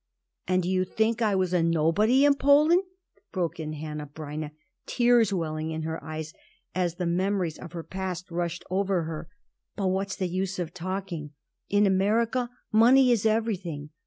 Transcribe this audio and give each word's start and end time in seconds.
"And 0.47 0.63
do 0.63 0.67
you 0.67 0.83
think 0.83 1.21
I 1.21 1.35
was 1.35 1.53
a 1.53 1.61
nobody 1.61 2.25
in 2.25 2.33
Poland?" 2.33 2.81
broke 3.31 3.59
in 3.59 3.73
Hanneh 3.73 4.07
Breineh, 4.11 4.49
tears 4.87 5.31
welling 5.31 5.69
in 5.69 5.83
her 5.83 6.03
eyes 6.03 6.33
as 6.73 6.95
the 6.95 7.05
memories 7.05 7.59
of 7.59 7.73
her 7.73 7.83
past 7.83 8.31
rushed 8.31 8.63
over 8.71 9.03
her. 9.03 9.29
"But 9.75 9.89
what's 9.89 10.15
the 10.15 10.27
use 10.27 10.57
of 10.57 10.73
talking? 10.73 11.33
In 11.69 11.85
America 11.85 12.49
money 12.71 13.11
is 13.11 13.27
everything. 13.27 13.91